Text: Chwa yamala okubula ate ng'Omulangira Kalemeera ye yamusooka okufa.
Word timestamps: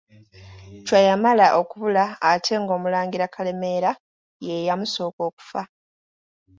Chwa 0.85 0.99
yamala 1.07 1.45
okubula 1.59 2.03
ate 2.31 2.53
ng'Omulangira 2.61 3.25
Kalemeera 3.35 3.91
ye 4.45 4.55
yamusooka 4.67 5.21
okufa. 5.29 5.61